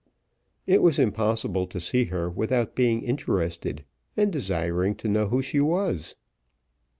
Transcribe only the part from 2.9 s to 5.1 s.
interested, and desiring to